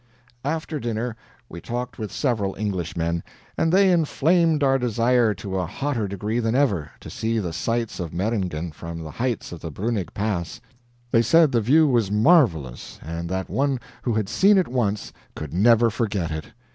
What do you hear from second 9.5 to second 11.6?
of the Bruenig Pass. They said